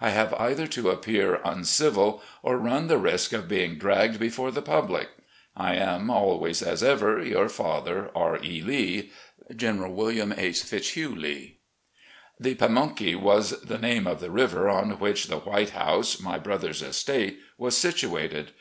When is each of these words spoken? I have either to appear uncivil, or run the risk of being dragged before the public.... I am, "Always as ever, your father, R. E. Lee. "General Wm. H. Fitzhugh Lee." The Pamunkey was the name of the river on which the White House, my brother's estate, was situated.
I 0.00 0.10
have 0.10 0.32
either 0.34 0.68
to 0.68 0.90
appear 0.90 1.40
uncivil, 1.44 2.22
or 2.44 2.56
run 2.56 2.86
the 2.86 2.98
risk 2.98 3.32
of 3.32 3.48
being 3.48 3.78
dragged 3.78 4.20
before 4.20 4.52
the 4.52 4.62
public.... 4.62 5.08
I 5.56 5.74
am, 5.74 6.08
"Always 6.08 6.62
as 6.62 6.84
ever, 6.84 7.20
your 7.20 7.48
father, 7.48 8.12
R. 8.14 8.38
E. 8.40 8.62
Lee. 8.62 9.10
"General 9.56 9.92
Wm. 9.92 10.34
H. 10.38 10.60
Fitzhugh 10.62 11.16
Lee." 11.16 11.58
The 12.38 12.54
Pamunkey 12.54 13.16
was 13.16 13.60
the 13.62 13.76
name 13.78 14.06
of 14.06 14.20
the 14.20 14.30
river 14.30 14.68
on 14.68 15.00
which 15.00 15.26
the 15.26 15.40
White 15.40 15.70
House, 15.70 16.20
my 16.20 16.38
brother's 16.38 16.80
estate, 16.82 17.40
was 17.58 17.76
situated. 17.76 18.50